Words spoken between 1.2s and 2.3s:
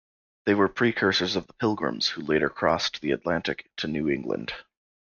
of the Pilgrims who